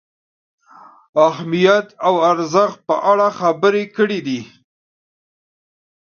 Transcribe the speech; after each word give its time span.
اهمیت 1.27 1.87
او 2.07 2.13
ارزښت 2.31 2.79
په 2.87 2.95
اړه 3.11 3.27
خبرې 3.39 3.83
کړې 3.95 4.19
دي. 4.27 4.41